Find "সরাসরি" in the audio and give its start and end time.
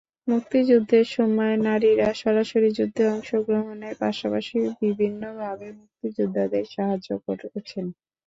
2.21-2.69